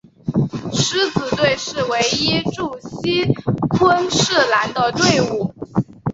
[0.73, 3.31] 狮子队是唯一驻锡
[3.69, 5.53] 昆士兰的队伍。